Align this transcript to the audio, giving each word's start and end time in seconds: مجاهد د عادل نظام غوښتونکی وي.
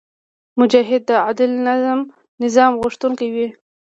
مجاهد 0.59 1.01
د 1.09 1.11
عادل 1.23 1.51
نظام 2.43 2.71
غوښتونکی 2.81 3.27
وي. 3.35 3.47